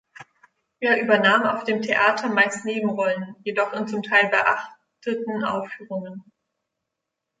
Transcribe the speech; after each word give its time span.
Er 0.79 0.99
übernahm 0.99 1.43
auf 1.43 1.63
dem 1.63 1.83
Theater 1.83 2.27
meist 2.29 2.65
Nebenrollen, 2.65 3.35
jedoch 3.43 3.71
in 3.73 3.87
zum 3.87 4.01
Teil 4.01 4.29
beachteten 4.29 5.43
Aufführungen. 5.43 6.23